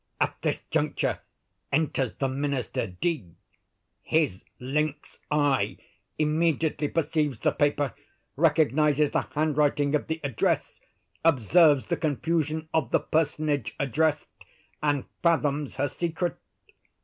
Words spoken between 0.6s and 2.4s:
juncture enters the